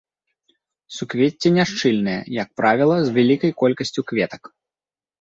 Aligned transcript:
Суквецце 0.99 1.47
няшчыльнае, 1.59 2.17
як 2.41 2.49
правіла, 2.63 2.95
з 3.05 3.09
вялікай 3.21 3.51
колькасцю 3.63 4.01
кветак. 4.13 4.55